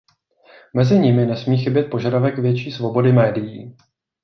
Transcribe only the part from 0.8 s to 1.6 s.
nimi nesmí